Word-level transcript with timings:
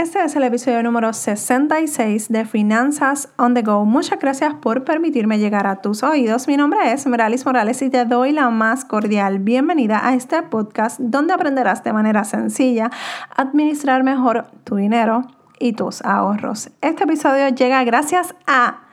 Este 0.00 0.24
es 0.24 0.34
el 0.34 0.44
episodio 0.44 0.82
número 0.82 1.12
66 1.12 2.30
de 2.30 2.46
Finanzas 2.46 3.28
on 3.36 3.52
the 3.52 3.60
Go. 3.60 3.84
Muchas 3.84 4.18
gracias 4.18 4.54
por 4.54 4.82
permitirme 4.82 5.38
llegar 5.38 5.66
a 5.66 5.82
tus 5.82 6.02
oídos. 6.02 6.48
Mi 6.48 6.56
nombre 6.56 6.90
es 6.90 7.06
Meralis 7.06 7.44
Morales 7.44 7.82
y 7.82 7.90
te 7.90 8.06
doy 8.06 8.32
la 8.32 8.48
más 8.48 8.86
cordial 8.86 9.40
bienvenida 9.40 10.00
a 10.02 10.14
este 10.14 10.42
podcast 10.42 10.98
donde 11.00 11.34
aprenderás 11.34 11.84
de 11.84 11.92
manera 11.92 12.24
sencilla 12.24 12.90
a 13.36 13.42
administrar 13.42 14.02
mejor 14.02 14.46
tu 14.64 14.76
dinero 14.76 15.26
y 15.58 15.74
tus 15.74 16.02
ahorros. 16.02 16.70
Este 16.80 17.04
episodio 17.04 17.50
llega 17.50 17.84
gracias 17.84 18.34
a 18.46 18.84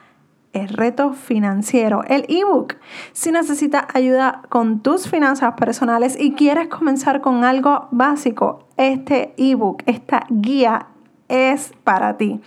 el 0.51 0.67
reto 0.67 1.13
financiero, 1.13 2.03
el 2.07 2.25
ebook. 2.27 2.75
Si 3.13 3.31
necesitas 3.31 3.85
ayuda 3.93 4.41
con 4.49 4.81
tus 4.81 5.07
finanzas 5.07 5.53
personales 5.53 6.17
y 6.19 6.33
quieres 6.33 6.67
comenzar 6.67 7.21
con 7.21 7.45
algo 7.45 7.87
básico, 7.91 8.67
este 8.75 9.33
ebook, 9.37 9.83
esta 9.85 10.25
guía 10.29 10.87
es 11.29 11.73
para 11.83 12.17
ti. 12.17 12.41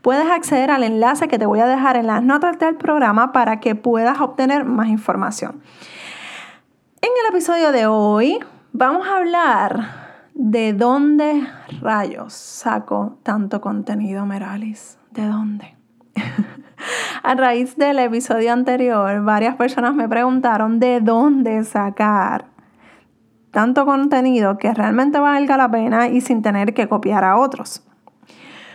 Puedes 0.00 0.28
acceder 0.30 0.70
al 0.70 0.82
enlace 0.82 1.28
que 1.28 1.38
te 1.38 1.46
voy 1.46 1.60
a 1.60 1.66
dejar 1.66 1.96
en 1.96 2.06
las 2.06 2.22
notas 2.22 2.58
del 2.58 2.76
programa 2.76 3.32
para 3.32 3.60
que 3.60 3.74
puedas 3.74 4.20
obtener 4.20 4.64
más 4.64 4.88
información. 4.88 5.62
En 7.00 7.10
el 7.24 7.34
episodio 7.34 7.72
de 7.72 7.86
hoy 7.86 8.38
vamos 8.72 9.06
a 9.06 9.16
hablar 9.16 10.02
de 10.34 10.72
dónde 10.72 11.46
rayos 11.80 12.32
saco 12.32 13.18
tanto 13.22 13.60
contenido, 13.60 14.26
Meralis. 14.26 14.98
¿De 15.10 15.26
dónde? 15.26 15.76
a 17.22 17.34
raíz 17.34 17.76
del 17.76 17.98
episodio 17.98 18.52
anterior, 18.52 19.22
varias 19.22 19.56
personas 19.56 19.94
me 19.94 20.08
preguntaron 20.08 20.80
de 20.80 21.00
dónde 21.00 21.64
sacar 21.64 22.46
tanto 23.50 23.84
contenido 23.84 24.56
que 24.56 24.72
realmente 24.72 25.18
valga 25.18 25.56
la 25.58 25.70
pena 25.70 26.08
y 26.08 26.22
sin 26.22 26.40
tener 26.40 26.72
que 26.72 26.88
copiar 26.88 27.22
a 27.24 27.36
otros. 27.36 27.84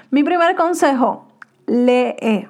Mi 0.09 0.23
primer 0.23 0.55
consejo, 0.55 1.27
lee. 1.65 2.47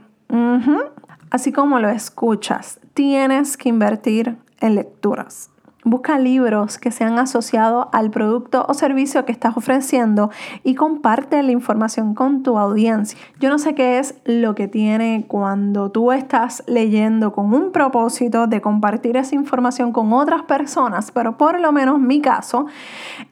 Así 1.30 1.52
como 1.52 1.80
lo 1.80 1.90
escuchas, 1.90 2.80
tienes 2.94 3.58
que 3.58 3.70
invertir 3.70 4.38
en 4.60 4.76
lecturas. 4.76 5.50
Busca 5.84 6.18
libros 6.20 6.78
que 6.80 6.92
sean 6.92 7.20
asociados 7.20 7.88
al 7.94 8.10
producto 8.10 8.66
o 8.68 8.74
servicio 8.74 9.26
que 9.26 9.32
estás 9.32 9.56
ofreciendo 9.56 10.32
y 10.64 10.76
comparte 10.76 11.42
la 11.44 11.52
información 11.52 12.14
con 12.14 12.44
tu 12.44 12.58
audiencia. 12.58 13.18
Yo 13.40 13.50
no 13.50 13.60
sé 13.60 13.76
qué 13.76 14.00
es 14.00 14.16
lo 14.26 14.56
que 14.56 14.68
tiene 14.68 15.26
cuando 15.28 15.92
tú 15.92 16.12
estás 16.12 16.64
leyendo 16.68 17.32
con 17.32 17.54
un 17.54 17.72
propósito 17.72 18.48
de 18.48 18.60
compartir 18.60 19.18
esa 19.18 19.36
información 19.36 19.92
con 19.92 20.12
otras 20.14 20.42
personas, 20.44 21.12
pero 21.12 21.38
por 21.38 21.60
lo 21.60 21.72
menos 21.72 22.00
mi 22.00 22.22
caso 22.22 22.66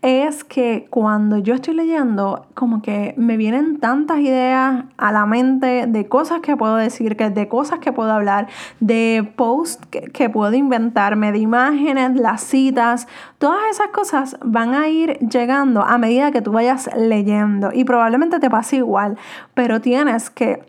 es 0.01 0.43
que 0.43 0.87
cuando 0.89 1.37
yo 1.37 1.55
estoy 1.55 1.73
leyendo, 1.73 2.45
como 2.53 2.81
que 2.81 3.15
me 3.17 3.37
vienen 3.37 3.79
tantas 3.79 4.19
ideas 4.19 4.85
a 4.97 5.11
la 5.11 5.25
mente 5.25 5.87
de 5.87 6.07
cosas 6.07 6.41
que 6.41 6.55
puedo 6.55 6.75
decir, 6.75 7.15
de 7.15 7.47
cosas 7.47 7.79
que 7.79 7.91
puedo 7.91 8.11
hablar, 8.11 8.47
de 8.79 9.31
posts 9.35 9.85
que, 9.87 10.29
puedo 10.29 10.53
inventarme, 10.53 11.31
de 11.31 11.39
imágenes, 11.39 12.19
las 12.19 12.34
citas, 12.41 13.07
todas 13.37 13.61
esas 13.71 13.89
cosas 13.89 14.37
van 14.43 14.73
a 14.73 14.87
ir 14.87 15.17
llegando 15.19 15.81
a 15.81 15.97
medida 15.97 16.31
que 16.31 16.41
tú 16.41 16.51
vayas 16.51 16.89
leyendo 16.95 17.69
y 17.73 17.83
probablemente 17.83 18.39
te 18.39 18.49
pase 18.49 18.77
igual, 18.77 19.17
pero 19.53 19.81
tienes 19.81 20.29
que 20.29 20.63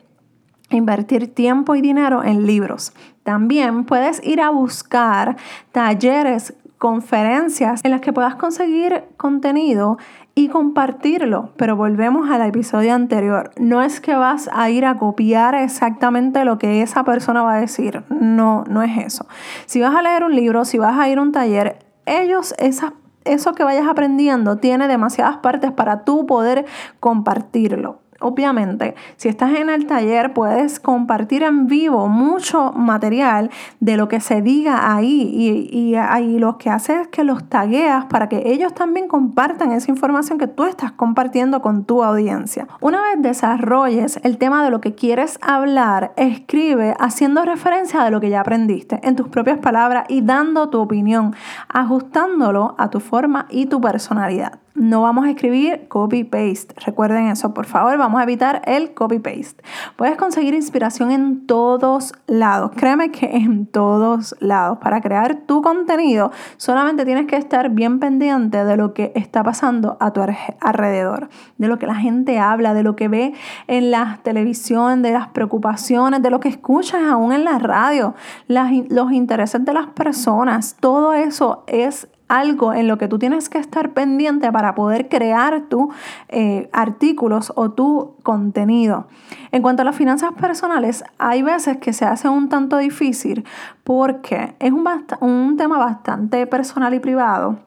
invertir 0.70 1.34
tiempo 1.34 1.74
y 1.74 1.80
dinero 1.80 2.24
en 2.24 2.46
libros. 2.46 2.92
También 3.22 3.84
puedes 3.84 4.24
ir 4.24 4.40
a 4.40 4.50
buscar 4.50 5.36
talleres 5.72 6.54
conferencias 6.78 7.80
en 7.84 7.90
las 7.90 8.00
que 8.00 8.12
puedas 8.12 8.34
conseguir 8.34 9.04
contenido 9.16 9.98
y 10.34 10.48
compartirlo. 10.48 11.50
Pero 11.56 11.76
volvemos 11.76 12.28
al 12.30 12.42
episodio 12.42 12.94
anterior. 12.94 13.50
No 13.58 13.82
es 13.82 14.00
que 14.00 14.14
vas 14.14 14.50
a 14.52 14.68
ir 14.68 14.84
a 14.84 14.98
copiar 14.98 15.54
exactamente 15.54 16.44
lo 16.44 16.58
que 16.58 16.82
esa 16.82 17.04
persona 17.04 17.42
va 17.42 17.54
a 17.54 17.60
decir. 17.60 18.04
No, 18.10 18.64
no 18.68 18.82
es 18.82 18.98
eso. 18.98 19.26
Si 19.64 19.80
vas 19.80 19.94
a 19.94 20.02
leer 20.02 20.24
un 20.24 20.36
libro, 20.36 20.64
si 20.64 20.76
vas 20.78 20.98
a 20.98 21.08
ir 21.08 21.18
a 21.18 21.22
un 21.22 21.32
taller, 21.32 21.78
ellos, 22.04 22.54
eso 22.58 23.54
que 23.54 23.64
vayas 23.64 23.88
aprendiendo, 23.88 24.58
tiene 24.58 24.86
demasiadas 24.88 25.38
partes 25.38 25.72
para 25.72 26.04
tú 26.04 26.26
poder 26.26 26.66
compartirlo. 27.00 28.00
Obviamente, 28.20 28.94
si 29.16 29.28
estás 29.28 29.54
en 29.56 29.68
el 29.68 29.86
taller, 29.86 30.32
puedes 30.32 30.80
compartir 30.80 31.42
en 31.42 31.66
vivo 31.66 32.08
mucho 32.08 32.72
material 32.72 33.50
de 33.80 33.96
lo 33.96 34.08
que 34.08 34.20
se 34.20 34.42
diga 34.42 34.94
ahí 34.94 35.68
y, 35.70 35.94
ahí 35.96 36.38
lo 36.38 36.58
que 36.58 36.70
haces 36.70 37.02
es 37.02 37.08
que 37.08 37.24
los 37.24 37.48
tagueas 37.48 38.06
para 38.06 38.28
que 38.28 38.42
ellos 38.46 38.74
también 38.74 39.08
compartan 39.08 39.72
esa 39.72 39.90
información 39.90 40.38
que 40.38 40.46
tú 40.46 40.64
estás 40.64 40.92
compartiendo 40.92 41.62
con 41.62 41.84
tu 41.84 42.02
audiencia. 42.02 42.66
Una 42.80 43.00
vez 43.02 43.22
desarrolles 43.22 44.18
el 44.22 44.38
tema 44.38 44.64
de 44.64 44.70
lo 44.70 44.80
que 44.80 44.94
quieres 44.94 45.38
hablar, 45.42 46.12
escribe 46.16 46.94
haciendo 46.98 47.44
referencia 47.44 48.02
de 48.02 48.10
lo 48.10 48.20
que 48.20 48.30
ya 48.30 48.40
aprendiste 48.40 49.00
en 49.02 49.16
tus 49.16 49.28
propias 49.28 49.58
palabras 49.58 50.06
y 50.08 50.22
dando 50.22 50.68
tu 50.68 50.80
opinión, 50.80 51.34
ajustándolo 51.68 52.74
a 52.78 52.90
tu 52.90 53.00
forma 53.00 53.46
y 53.50 53.66
tu 53.66 53.80
personalidad. 53.80 54.65
No 54.76 55.00
vamos 55.00 55.24
a 55.24 55.30
escribir 55.30 55.88
copy-paste. 55.88 56.74
Recuerden 56.84 57.28
eso, 57.28 57.54
por 57.54 57.64
favor, 57.64 57.96
vamos 57.96 58.20
a 58.20 58.24
evitar 58.24 58.60
el 58.66 58.92
copy-paste. 58.92 59.64
Puedes 59.96 60.16
conseguir 60.16 60.52
inspiración 60.52 61.10
en 61.10 61.46
todos 61.46 62.12
lados. 62.26 62.72
Créeme 62.76 63.10
que 63.10 63.36
en 63.36 63.66
todos 63.66 64.36
lados. 64.38 64.78
Para 64.78 65.00
crear 65.00 65.36
tu 65.46 65.62
contenido, 65.62 66.30
solamente 66.58 67.06
tienes 67.06 67.26
que 67.26 67.36
estar 67.36 67.70
bien 67.70 68.00
pendiente 68.00 68.64
de 68.66 68.76
lo 68.76 68.92
que 68.92 69.12
está 69.14 69.42
pasando 69.42 69.96
a 69.98 70.12
tu 70.12 70.20
alrededor, 70.60 71.30
de 71.56 71.68
lo 71.68 71.78
que 71.78 71.86
la 71.86 71.94
gente 71.94 72.38
habla, 72.38 72.74
de 72.74 72.82
lo 72.82 72.96
que 72.96 73.08
ve 73.08 73.32
en 73.68 73.90
la 73.90 74.20
televisión, 74.24 75.00
de 75.00 75.12
las 75.12 75.28
preocupaciones, 75.28 76.20
de 76.20 76.28
lo 76.28 76.38
que 76.38 76.50
escuchas 76.50 77.00
aún 77.02 77.32
en 77.32 77.44
la 77.44 77.58
radio, 77.58 78.14
los 78.46 79.12
intereses 79.12 79.64
de 79.64 79.72
las 79.72 79.86
personas. 79.86 80.76
Todo 80.78 81.14
eso 81.14 81.64
es 81.66 82.08
algo 82.28 82.72
en 82.72 82.88
lo 82.88 82.98
que 82.98 83.08
tú 83.08 83.18
tienes 83.18 83.48
que 83.48 83.58
estar 83.58 83.90
pendiente 83.90 84.50
para 84.50 84.74
poder 84.74 85.08
crear 85.08 85.62
tus 85.68 85.94
eh, 86.28 86.68
artículos 86.72 87.52
o 87.56 87.70
tu 87.70 88.14
contenido. 88.22 89.06
En 89.52 89.62
cuanto 89.62 89.82
a 89.82 89.84
las 89.84 89.96
finanzas 89.96 90.32
personales, 90.32 91.04
hay 91.18 91.42
veces 91.42 91.78
que 91.78 91.92
se 91.92 92.04
hace 92.04 92.28
un 92.28 92.48
tanto 92.48 92.78
difícil 92.78 93.44
porque 93.84 94.54
es 94.58 94.72
un, 94.72 94.84
un 95.20 95.56
tema 95.56 95.78
bastante 95.78 96.46
personal 96.46 96.94
y 96.94 97.00
privado 97.00 97.58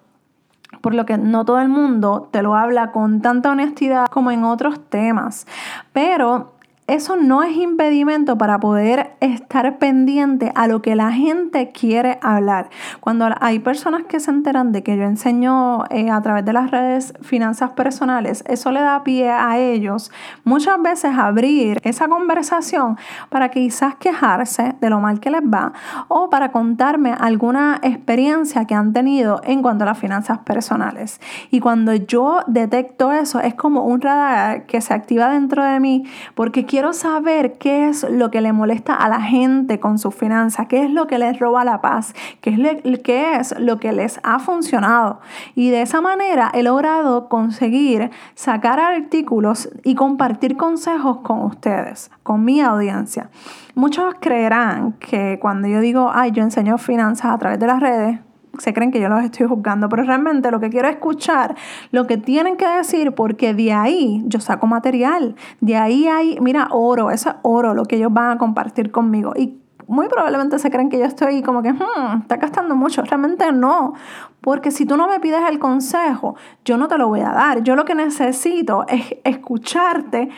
por 0.82 0.94
lo 0.94 1.06
que 1.06 1.18
no 1.18 1.46
todo 1.46 1.60
el 1.60 1.68
mundo 1.68 2.30
te 2.32 2.42
lo 2.42 2.56
habla 2.56 2.92
con 2.92 3.22
tanta 3.22 3.52
honestidad 3.52 4.08
como 4.08 4.32
en 4.32 4.44
otros 4.44 4.80
temas. 4.90 5.46
Pero 5.94 6.54
eso 6.90 7.16
no 7.16 7.44
es 7.44 7.56
impedimento 7.56 8.38
para 8.38 8.60
poder 8.60 9.12
estar 9.20 9.78
pendiente 9.78 10.52
a 10.56 10.68
lo 10.68 10.82
que 10.82 10.96
la 10.96 11.12
gente 11.12 11.72
quiere 11.72 12.18
hablar. 12.22 12.70
Cuando 13.00 13.30
hay 13.40 13.60
personas 13.60 14.04
que 14.04 14.20
se 14.20 14.32
enteran 14.32 14.72
de 14.72 14.82
que 14.82 14.98
yo 14.98 15.04
enseño 15.04 15.86
eh, 15.92 16.10
a 16.10 16.22
través 16.22 16.46
de 16.46 16.54
las 16.54 16.72
redes 16.72 17.14
finanzas 17.22 17.72
personales, 17.72 18.44
eso 18.48 18.72
le 18.72 18.82
da 18.82 19.04
pie 19.04 19.30
a 19.30 19.58
ellos 19.58 20.12
muchas 20.44 20.82
veces 20.82 21.18
abrir 21.18 21.80
esa 21.84 22.08
conversación 22.08 22.98
para 23.30 23.50
quizás 23.50 23.96
quejarse 23.96 24.76
de 24.82 24.90
lo 24.90 25.00
mal 25.00 25.20
que 25.20 25.30
les 25.30 25.42
va 25.42 25.74
o 26.08 26.30
para 26.30 26.52
contarme 26.52 27.14
alguna 27.18 27.80
experiencia 27.84 28.66
que 28.66 28.74
han 28.74 28.94
tenido 28.94 29.42
en 29.44 29.62
cuanto 29.62 29.84
a 29.84 29.88
las 29.88 30.00
finanzas 30.00 30.40
personales. 30.40 31.22
Y 31.52 31.60
cuando 31.60 31.94
yo 31.94 32.40
detecto 32.48 33.12
eso, 33.12 33.40
es 33.40 33.54
como 33.54 33.84
un 33.84 34.02
radar 34.02 34.66
que 34.66 34.82
se 34.82 34.94
activa 34.94 35.30
dentro 35.30 35.64
de 35.64 35.80
mí 35.80 36.04
porque 36.34 36.66
quiero 36.66 36.79
quiero 36.80 36.94
saber 36.94 37.58
qué 37.58 37.90
es 37.90 38.10
lo 38.10 38.32
que 38.32 38.40
le 38.40 38.54
molesta 38.54 38.96
a 38.96 39.10
la 39.10 39.20
gente 39.20 39.82
con 39.82 40.00
su 40.00 40.12
finanzas, 40.12 40.68
qué 40.68 40.86
es 40.86 40.90
lo 40.90 41.08
que 41.08 41.20
les 41.20 41.38
roba 41.38 41.66
la 41.66 41.82
paz, 41.82 42.14
qué 42.40 42.52
es, 42.52 43.00
qué 43.02 43.36
es 43.36 43.54
lo 43.60 43.82
que 43.82 43.92
les 43.92 44.18
ha 44.24 44.40
funcionado. 44.40 45.20
Y 45.56 45.72
de 45.72 45.82
esa 45.82 46.00
manera 46.00 46.50
he 46.54 46.64
logrado 46.64 47.28
conseguir 47.28 48.12
sacar 48.34 48.80
artículos 48.80 49.68
y 49.84 49.96
compartir 49.96 50.56
consejos 50.56 51.18
con 51.18 51.42
ustedes, 51.42 52.12
con 52.24 52.46
mi 52.46 52.62
audiencia. 52.62 53.30
Muchos 53.76 54.16
creerán 54.22 54.94
que 54.94 55.38
cuando 55.42 55.68
yo 55.68 55.82
digo, 55.82 56.10
ay, 56.14 56.32
yo 56.32 56.44
enseño 56.44 56.78
finanzas 56.78 57.34
a 57.34 57.38
través 57.38 57.60
de 57.60 57.68
las 57.68 57.82
redes, 57.82 58.20
se 58.58 58.74
creen 58.74 58.92
que 58.92 59.00
yo 59.00 59.10
los 59.10 59.24
estoy 59.24 59.48
juzgando, 59.48 59.90
pero 59.90 60.04
realmente 60.04 60.52
lo 60.52 60.60
que 60.60 60.70
quiero 60.70 60.88
es 60.88 60.96
escuchar 60.96 61.56
lo 61.92 62.08
que 62.08 62.18
tienen 62.18 62.58
que 62.58 62.68
decir 62.68 63.14
porque 63.14 63.54
de 63.54 63.74
ahí 63.74 64.24
yo 64.26 64.40
saco 64.40 64.68
material, 64.68 65.36
de 65.62 65.78
ahí 65.78 66.08
hay, 66.08 66.38
mira, 66.42 66.68
oro, 66.72 67.12
eso 67.12 67.30
es 67.30 67.36
oro 67.44 67.74
lo 67.74 67.86
que 67.86 67.98
ellos 67.98 68.12
van 68.12 68.32
a 68.32 68.38
compartir 68.38 68.92
conmigo 68.92 69.34
y 69.36 69.60
muy 69.90 70.08
probablemente 70.08 70.60
se 70.60 70.70
creen 70.70 70.90
que 70.90 71.00
yo 71.00 71.06
estoy 71.06 71.42
como 71.42 71.64
que, 71.64 71.74
hmm, 71.74 72.22
está 72.22 72.38
gastando 72.38 72.76
mucho. 72.76 73.02
Realmente 73.02 73.52
no, 73.52 73.96
porque 74.40 74.70
si 74.70 74.86
tú 74.86 74.96
no 74.96 75.08
me 75.08 75.20
pides 75.20 75.42
el 75.50 75.58
consejo, 75.58 76.36
yo 76.64 76.78
no 76.78 76.88
te 76.88 77.00
lo 77.00 77.08
voy 77.08 77.22
a 77.22 77.32
dar. 77.32 77.64
Yo 77.64 77.76
lo 77.76 77.86
que 77.86 77.96
necesito 77.96 78.86
es 78.88 79.16
escucharte 79.24 80.30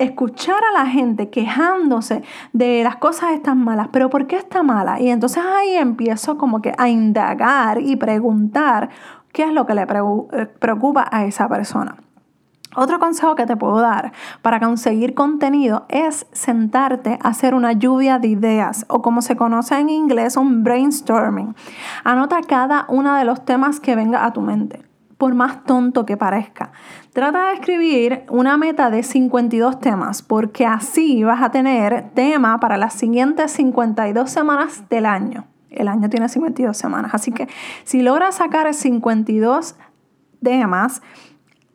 escuchar 0.00 0.60
a 0.70 0.82
la 0.82 0.86
gente 0.86 1.30
quejándose 1.30 2.22
de 2.52 2.82
las 2.82 2.96
cosas 2.96 3.32
estas 3.32 3.56
malas, 3.56 3.88
pero 3.92 4.10
¿por 4.10 4.26
qué 4.26 4.36
está 4.36 4.62
mala? 4.62 5.00
Y 5.00 5.10
entonces 5.10 5.42
ahí 5.44 5.76
empiezo 5.76 6.38
como 6.38 6.60
que 6.62 6.72
a 6.76 6.88
indagar 6.88 7.80
y 7.80 7.96
preguntar 7.96 8.88
qué 9.32 9.44
es 9.44 9.52
lo 9.52 9.66
que 9.66 9.74
le 9.74 9.82
eh, 9.82 10.46
preocupa 10.58 11.06
a 11.10 11.24
esa 11.24 11.48
persona. 11.48 11.96
Otro 12.76 13.00
consejo 13.00 13.34
que 13.34 13.46
te 13.46 13.56
puedo 13.56 13.80
dar 13.80 14.12
para 14.42 14.60
conseguir 14.60 15.14
contenido 15.14 15.86
es 15.88 16.26
sentarte 16.30 17.18
a 17.20 17.28
hacer 17.30 17.54
una 17.54 17.72
lluvia 17.72 18.20
de 18.20 18.28
ideas 18.28 18.86
o 18.88 19.02
como 19.02 19.22
se 19.22 19.36
conoce 19.36 19.76
en 19.76 19.88
inglés 19.88 20.36
un 20.36 20.62
brainstorming. 20.62 21.56
Anota 22.04 22.40
cada 22.42 22.86
uno 22.88 23.16
de 23.16 23.24
los 23.24 23.44
temas 23.44 23.80
que 23.80 23.96
venga 23.96 24.24
a 24.24 24.32
tu 24.32 24.40
mente, 24.40 24.82
por 25.20 25.34
más 25.34 25.64
tonto 25.64 26.06
que 26.06 26.16
parezca. 26.16 26.72
Trata 27.12 27.48
de 27.48 27.52
escribir 27.52 28.24
una 28.30 28.56
meta 28.56 28.88
de 28.88 29.02
52 29.02 29.78
temas 29.78 30.22
porque 30.22 30.64
así 30.64 31.22
vas 31.22 31.42
a 31.42 31.50
tener 31.50 32.10
tema 32.14 32.58
para 32.58 32.78
las 32.78 32.94
siguientes 32.94 33.52
52 33.52 34.30
semanas 34.30 34.88
del 34.88 35.04
año. 35.04 35.44
El 35.68 35.88
año 35.88 36.08
tiene 36.08 36.30
52 36.30 36.74
semanas, 36.74 37.12
así 37.14 37.32
que 37.32 37.48
si 37.84 38.00
logras 38.00 38.36
sacar 38.36 38.72
52 38.72 39.76
temas, 40.42 41.02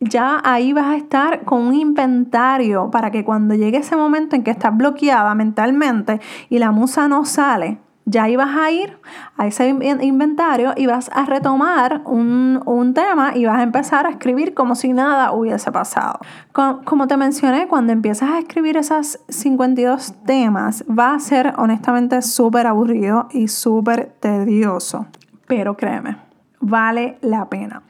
ya 0.00 0.42
ahí 0.44 0.72
vas 0.72 0.86
a 0.86 0.96
estar 0.96 1.44
con 1.44 1.62
un 1.62 1.74
inventario 1.74 2.90
para 2.90 3.12
que 3.12 3.24
cuando 3.24 3.54
llegue 3.54 3.78
ese 3.78 3.94
momento 3.94 4.34
en 4.34 4.42
que 4.42 4.50
estás 4.50 4.76
bloqueada 4.76 5.32
mentalmente 5.36 6.20
y 6.50 6.58
la 6.58 6.72
musa 6.72 7.06
no 7.06 7.24
sale, 7.24 7.78
ya 8.08 8.24
vas 8.36 8.56
a 8.56 8.70
ir 8.70 8.96
a 9.36 9.48
ese 9.48 9.68
inventario 9.68 10.72
y 10.76 10.86
vas 10.86 11.10
a 11.12 11.26
retomar 11.26 12.02
un, 12.04 12.92
tema 12.94 13.32
y 13.36 13.44
vas 13.44 13.58
a 13.58 13.62
empezar 13.62 14.06
a 14.06 14.10
escribir 14.10 14.54
como 14.54 14.76
si 14.76 14.92
nada 14.92 15.32
hubiese 15.32 15.72
pasado. 15.72 16.20
Como, 16.52 17.08
te 17.08 17.16
mencioné, 17.16 17.66
cuando 17.66 17.92
empiezas 17.92 18.30
a 18.30 18.38
escribir 18.38 18.76
esos 18.76 19.18
52 19.28 20.14
temas, 20.24 20.84
va 20.88 21.14
a 21.14 21.18
ser 21.18 21.52
honestamente 21.58 22.22
súper 22.22 22.68
aburrido 22.68 23.26
y 23.32 23.48
súper 23.48 24.14
tedioso. 24.20 25.06
Pero 25.48 25.76
créeme, 25.76 26.16
vale 26.60 27.18
la 27.22 27.48
pena. 27.48 27.82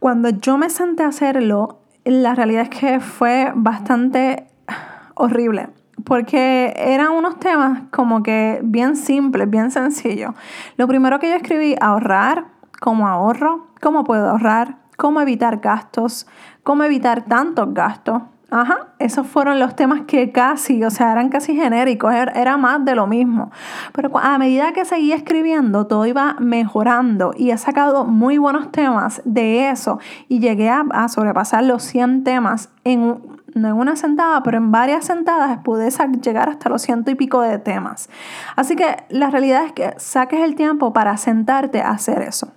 Cuando 0.00 0.30
yo 0.30 0.58
me 0.58 0.68
senté 0.68 1.04
a 1.04 1.08
hacerlo, 1.08 1.78
la 2.04 2.34
realidad 2.34 2.64
es 2.64 2.70
que 2.70 3.00
fue 3.00 3.52
bastante 3.54 4.48
horrible. 5.14 5.68
Porque 6.02 6.74
eran 6.76 7.12
unos 7.12 7.38
temas 7.38 7.82
como 7.90 8.22
que 8.22 8.60
bien 8.64 8.96
simples, 8.96 9.48
bien 9.48 9.70
sencillos. 9.70 10.34
Lo 10.76 10.88
primero 10.88 11.18
que 11.20 11.30
yo 11.30 11.36
escribí, 11.36 11.76
ahorrar, 11.80 12.46
cómo 12.80 13.06
ahorro, 13.06 13.68
cómo 13.80 14.04
puedo 14.04 14.30
ahorrar, 14.30 14.78
cómo 14.96 15.20
evitar 15.20 15.60
gastos, 15.60 16.26
cómo 16.62 16.84
evitar 16.84 17.26
tantos 17.26 17.72
gastos, 17.72 18.22
Ajá, 18.54 18.94
esos 19.00 19.26
fueron 19.26 19.58
los 19.58 19.74
temas 19.74 20.02
que 20.02 20.30
casi, 20.30 20.84
o 20.84 20.90
sea, 20.90 21.10
eran 21.10 21.28
casi 21.28 21.56
genéricos, 21.56 22.14
era 22.14 22.56
más 22.56 22.84
de 22.84 22.94
lo 22.94 23.08
mismo. 23.08 23.50
Pero 23.92 24.16
a 24.16 24.38
medida 24.38 24.72
que 24.72 24.84
seguía 24.84 25.16
escribiendo, 25.16 25.88
todo 25.88 26.06
iba 26.06 26.36
mejorando 26.38 27.34
y 27.36 27.50
he 27.50 27.58
sacado 27.58 28.04
muy 28.04 28.38
buenos 28.38 28.70
temas 28.70 29.22
de 29.24 29.70
eso 29.70 29.98
y 30.28 30.38
llegué 30.38 30.70
a, 30.70 30.84
sobrepasar 31.08 31.64
los 31.64 31.82
100 31.82 32.22
temas 32.22 32.70
en, 32.84 33.18
no 33.54 33.68
en 33.68 33.74
una 33.74 33.96
sentada, 33.96 34.42
pero 34.42 34.58
en 34.58 34.70
varias 34.70 35.06
sentadas 35.06 35.58
pude 35.58 35.90
llegar 36.20 36.48
hasta 36.48 36.68
los 36.68 36.82
ciento 36.82 37.10
y 37.10 37.14
pico 37.14 37.40
de 37.40 37.58
temas. 37.58 38.08
Así 38.56 38.76
que 38.76 39.04
la 39.08 39.30
realidad 39.30 39.64
es 39.64 39.72
que 39.72 39.94
saques 39.96 40.40
el 40.40 40.54
tiempo 40.54 40.92
para 40.92 41.16
sentarte 41.16 41.80
a 41.80 41.90
hacer 41.90 42.22
eso. 42.22 42.52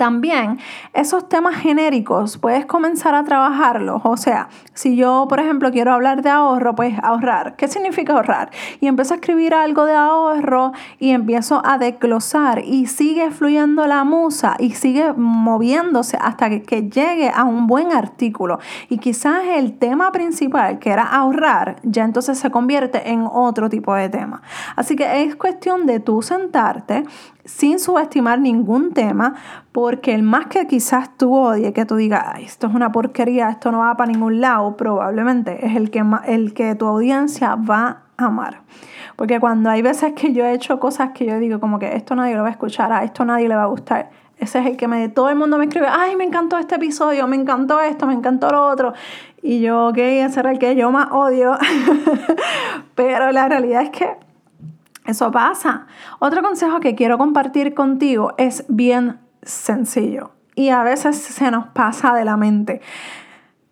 También 0.00 0.58
esos 0.94 1.28
temas 1.28 1.56
genéricos 1.56 2.38
puedes 2.38 2.64
comenzar 2.64 3.14
a 3.14 3.22
trabajarlos. 3.22 4.00
O 4.04 4.16
sea, 4.16 4.48
si 4.72 4.96
yo, 4.96 5.26
por 5.28 5.40
ejemplo, 5.40 5.70
quiero 5.70 5.92
hablar 5.92 6.22
de 6.22 6.30
ahorro, 6.30 6.74
pues 6.74 6.94
ahorrar. 7.02 7.54
¿Qué 7.56 7.68
significa 7.68 8.14
ahorrar? 8.14 8.50
Y 8.80 8.86
empiezo 8.86 9.12
a 9.12 9.16
escribir 9.18 9.52
algo 9.52 9.84
de 9.84 9.92
ahorro 9.92 10.72
y 10.98 11.10
empiezo 11.10 11.60
a 11.66 11.76
desglosar 11.76 12.64
y 12.64 12.86
sigue 12.86 13.30
fluyendo 13.30 13.86
la 13.86 14.04
musa 14.04 14.56
y 14.58 14.70
sigue 14.70 15.12
moviéndose 15.12 16.16
hasta 16.18 16.48
que, 16.48 16.88
llegue 16.88 17.28
a 17.28 17.44
un 17.44 17.66
buen 17.66 17.92
artículo. 17.92 18.58
Y 18.88 18.96
quizás 18.96 19.42
el 19.54 19.76
tema 19.76 20.12
principal, 20.12 20.78
que 20.78 20.88
era 20.88 21.02
ahorrar, 21.02 21.76
ya 21.82 22.04
entonces 22.04 22.38
se 22.38 22.50
convierte 22.50 23.10
en 23.10 23.26
otro 23.30 23.68
tipo 23.68 23.94
de 23.94 24.08
tema. 24.08 24.40
Así 24.76 24.96
que 24.96 25.24
es 25.24 25.36
cuestión 25.36 25.84
de 25.84 26.00
tú 26.00 26.22
sentarte 26.22 27.04
sin 27.50 27.78
subestimar 27.78 28.40
ningún 28.40 28.92
tema, 28.92 29.34
porque 29.72 30.14
el 30.14 30.22
más 30.22 30.46
que 30.46 30.66
quizás 30.66 31.16
tú 31.16 31.34
odies, 31.34 31.72
que 31.72 31.84
tú 31.84 31.96
digas, 31.96 32.38
esto 32.40 32.68
es 32.68 32.74
una 32.74 32.92
porquería, 32.92 33.50
esto 33.50 33.72
no 33.72 33.80
va 33.80 33.96
para 33.96 34.10
ningún 34.10 34.40
lado, 34.40 34.76
probablemente 34.76 35.66
es 35.66 35.76
el 35.76 35.90
que, 35.90 36.02
el 36.26 36.54
que 36.54 36.74
tu 36.74 36.86
audiencia 36.86 37.56
va 37.56 38.02
a 38.16 38.26
amar. 38.26 38.60
Porque 39.16 39.40
cuando 39.40 39.68
hay 39.68 39.82
veces 39.82 40.12
que 40.14 40.32
yo 40.32 40.44
he 40.44 40.54
hecho 40.54 40.78
cosas 40.78 41.10
que 41.10 41.26
yo 41.26 41.38
digo 41.38 41.60
como 41.60 41.78
que 41.78 41.96
esto 41.96 42.14
nadie 42.14 42.34
lo 42.36 42.42
va 42.42 42.48
a 42.48 42.52
escuchar, 42.52 42.92
a 42.92 43.04
esto 43.04 43.24
nadie 43.24 43.48
le 43.48 43.56
va 43.56 43.64
a 43.64 43.66
gustar, 43.66 44.10
ese 44.38 44.60
es 44.60 44.66
el 44.66 44.76
que 44.76 44.88
me, 44.88 45.08
todo 45.10 45.28
el 45.28 45.36
mundo 45.36 45.58
me 45.58 45.64
escribe, 45.64 45.88
ay, 45.90 46.16
me 46.16 46.24
encantó 46.24 46.56
este 46.56 46.76
episodio, 46.76 47.26
me 47.26 47.36
encantó 47.36 47.80
esto, 47.80 48.06
me 48.06 48.14
encantó 48.14 48.50
lo 48.50 48.66
otro. 48.66 48.94
Y 49.42 49.60
yo, 49.60 49.88
ok, 49.88 49.98
ese 49.98 50.40
era 50.40 50.50
el 50.50 50.58
que 50.58 50.74
yo 50.76 50.90
más 50.90 51.08
odio. 51.12 51.58
Pero 52.94 53.32
la 53.32 53.48
realidad 53.48 53.82
es 53.82 53.90
que 53.90 54.29
eso 55.06 55.30
pasa. 55.30 55.86
Otro 56.18 56.42
consejo 56.42 56.80
que 56.80 56.94
quiero 56.94 57.18
compartir 57.18 57.74
contigo 57.74 58.34
es 58.38 58.64
bien 58.68 59.18
sencillo 59.42 60.32
y 60.54 60.68
a 60.68 60.82
veces 60.82 61.16
se 61.16 61.50
nos 61.50 61.68
pasa 61.68 62.14
de 62.14 62.24
la 62.24 62.36
mente 62.36 62.80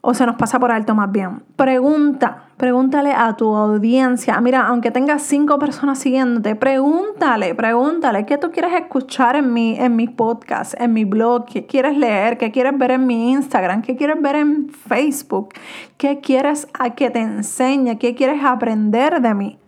o 0.01 0.15
se 0.15 0.25
nos 0.25 0.37
pasa 0.37 0.59
por 0.59 0.71
alto 0.71 0.95
más 0.95 1.11
bien. 1.11 1.43
Pregunta, 1.57 2.45
pregúntale 2.57 3.13
a 3.13 3.35
tu 3.37 3.55
audiencia. 3.55 4.41
Mira, 4.41 4.67
aunque 4.67 4.91
tengas 4.91 5.23
cinco 5.23 5.59
personas 5.59 5.99
siguiéndote, 5.99 6.55
pregúntale, 6.55 7.55
pregúntale 7.55 8.25
qué 8.25 8.39
tú 8.39 8.51
quieres 8.51 8.73
escuchar 8.75 9.37
en 9.37 9.53
mi, 9.53 9.77
en 9.79 9.97
mi 9.97 10.07
podcast, 10.07 10.81
en 10.81 10.93
mi 10.93 11.05
blog, 11.05 11.47
qué 11.47 11.67
quieres 11.67 11.97
leer, 11.97 12.39
qué 12.39 12.53
quieres 12.53 12.79
ver 12.79 12.93
en 12.93 13.07
mi 13.07 13.33
Instagram, 13.33 13.83
qué 13.83 13.97
quieres 13.97 14.23
ver 14.23 14.37
en 14.37 14.71
Facebook, 14.71 15.51
qué 15.97 16.21
quieres 16.21 16.69
a 16.79 16.91
que 16.91 17.11
te 17.11 17.21
enseñe, 17.21 17.99
qué 17.99 18.15
quieres 18.15 18.43
aprender 18.45 19.21
de 19.21 19.35
mí. 19.35 19.59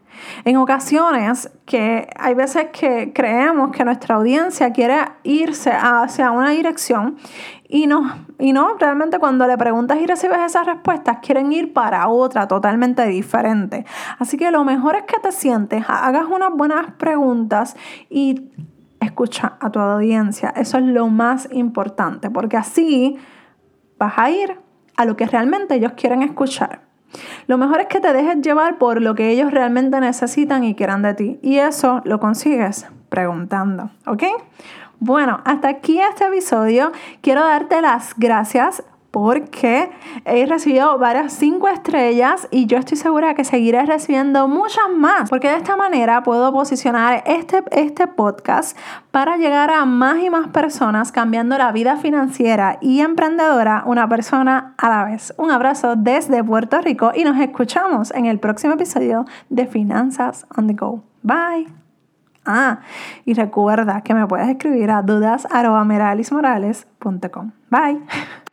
En 0.44 0.56
ocasiones 0.56 1.50
que 1.66 2.08
hay 2.18 2.34
veces 2.34 2.66
que 2.72 3.12
creemos 3.12 3.70
que 3.70 3.84
nuestra 3.84 4.16
audiencia 4.16 4.72
quiere 4.72 4.96
irse 5.22 5.70
hacia 5.70 6.30
una 6.30 6.50
dirección 6.50 7.16
y 7.68 7.86
no, 7.86 8.26
y 8.38 8.52
no, 8.52 8.76
realmente 8.78 9.20
cuando 9.20 9.46
le 9.46 9.56
preguntas 9.56 9.98
y 10.00 10.06
recibes 10.06 10.38
esas 10.40 10.66
respuestas, 10.66 11.18
quieren 11.22 11.52
ir 11.52 11.72
para 11.72 12.08
otra 12.08 12.48
totalmente 12.48 13.06
diferente. 13.06 13.84
Así 14.18 14.36
que 14.36 14.50
lo 14.50 14.64
mejor 14.64 14.96
es 14.96 15.04
que 15.04 15.20
te 15.20 15.30
sientes, 15.30 15.84
hagas 15.86 16.24
unas 16.24 16.50
buenas 16.52 16.90
preguntas 16.98 17.76
y 18.08 18.50
escucha 19.00 19.56
a 19.60 19.70
tu 19.70 19.78
audiencia. 19.78 20.52
Eso 20.56 20.78
es 20.78 20.84
lo 20.84 21.06
más 21.08 21.48
importante, 21.52 22.28
porque 22.28 22.56
así 22.56 23.16
vas 23.98 24.14
a 24.16 24.30
ir 24.30 24.58
a 24.96 25.04
lo 25.04 25.16
que 25.16 25.26
realmente 25.26 25.76
ellos 25.76 25.92
quieren 25.92 26.22
escuchar. 26.22 26.89
Lo 27.46 27.58
mejor 27.58 27.80
es 27.80 27.86
que 27.86 28.00
te 28.00 28.12
dejes 28.12 28.40
llevar 28.40 28.78
por 28.78 29.02
lo 29.02 29.14
que 29.14 29.30
ellos 29.30 29.50
realmente 29.50 30.00
necesitan 30.00 30.64
y 30.64 30.74
quieran 30.74 31.02
de 31.02 31.14
ti. 31.14 31.38
Y 31.42 31.58
eso 31.58 32.00
lo 32.04 32.20
consigues 32.20 32.86
preguntando, 33.08 33.90
¿ok? 34.06 34.24
Bueno, 35.00 35.40
hasta 35.44 35.68
aquí 35.68 35.98
este 35.98 36.26
episodio. 36.26 36.92
Quiero 37.22 37.42
darte 37.42 37.80
las 37.80 38.14
gracias 38.16 38.82
porque 39.10 39.90
he 40.24 40.46
recibido 40.46 40.96
varias 40.98 41.32
cinco 41.32 41.68
estrellas 41.68 42.46
y 42.50 42.66
yo 42.66 42.78
estoy 42.78 42.96
segura 42.96 43.34
que 43.34 43.44
seguiré 43.44 43.84
recibiendo 43.84 44.48
muchas 44.48 44.88
más, 44.96 45.28
porque 45.28 45.48
de 45.48 45.56
esta 45.56 45.76
manera 45.76 46.22
puedo 46.22 46.50
posicionar 46.52 47.22
este, 47.26 47.62
este 47.72 48.06
podcast 48.06 48.78
para 49.10 49.36
llegar 49.36 49.70
a 49.70 49.84
más 49.84 50.20
y 50.20 50.30
más 50.30 50.48
personas 50.48 51.12
cambiando 51.12 51.58
la 51.58 51.72
vida 51.72 51.96
financiera 51.96 52.78
y 52.80 53.00
emprendedora 53.00 53.82
una 53.86 54.08
persona 54.08 54.74
a 54.78 54.88
la 54.88 55.04
vez. 55.04 55.34
Un 55.36 55.50
abrazo 55.50 55.96
desde 55.96 56.44
Puerto 56.44 56.80
Rico 56.80 57.10
y 57.14 57.24
nos 57.24 57.38
escuchamos 57.40 58.12
en 58.12 58.26
el 58.26 58.38
próximo 58.38 58.74
episodio 58.74 59.24
de 59.48 59.66
Finanzas 59.66 60.46
on 60.56 60.68
the 60.68 60.74
Go. 60.74 61.02
Bye. 61.22 61.66
Ah, 62.46 62.80
y 63.24 63.34
recuerda 63.34 64.02
que 64.02 64.14
me 64.14 64.26
puedes 64.26 64.48
escribir 64.48 64.90
a 64.90 65.02
dudas.meralismorales.com. 65.02 67.52
Bye. 67.70 68.00